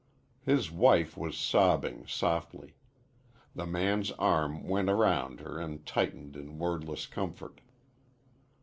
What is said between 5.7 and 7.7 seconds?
tightened in wordless comfort.